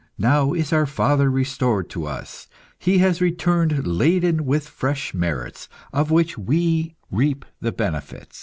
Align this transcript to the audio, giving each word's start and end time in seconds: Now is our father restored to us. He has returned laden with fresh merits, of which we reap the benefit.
Now 0.17 0.53
is 0.53 0.73
our 0.73 0.87
father 0.87 1.29
restored 1.29 1.87
to 1.91 2.07
us. 2.07 2.47
He 2.79 2.97
has 2.97 3.21
returned 3.21 3.85
laden 3.85 4.45
with 4.47 4.67
fresh 4.67 5.13
merits, 5.13 5.69
of 5.93 6.09
which 6.09 6.39
we 6.39 6.95
reap 7.11 7.45
the 7.59 7.71
benefit. 7.71 8.35